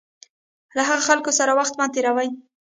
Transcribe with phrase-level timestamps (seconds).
[0.75, 2.29] له هغه خلکو سره وخت مه تېروئ.